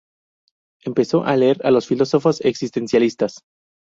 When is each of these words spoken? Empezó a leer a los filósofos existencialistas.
Empezó 0.83 1.25
a 1.25 1.35
leer 1.35 1.63
a 1.63 1.69
los 1.69 1.85
filósofos 1.85 2.41
existencialistas. 2.41 3.43